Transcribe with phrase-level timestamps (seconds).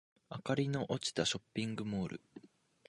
[0.31, 2.21] 明かりの落ちたショッピングモール